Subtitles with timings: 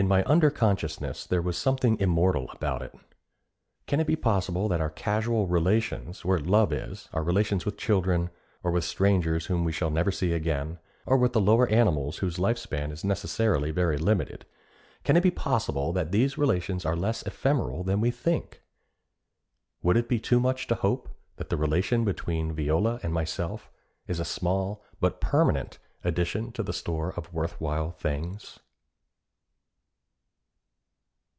[0.00, 2.94] In my under consciousness, there was something immortal about it.
[3.86, 8.30] Can it be possible that our casual relations, where love is, our relations with children,
[8.62, 12.36] or with strangers whom we shall never see again, or with the lower animals whose
[12.36, 14.46] span of life is necessarily very limited,
[15.04, 18.62] can it be possible that these relations are less ephemeral than we think?
[19.82, 23.70] Would it be too much to hope that the relation between Viola and myself
[24.06, 28.60] is a small but permanent addition to the store of worth while things?